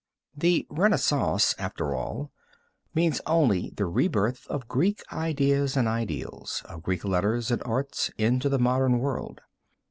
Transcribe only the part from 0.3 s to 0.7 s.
The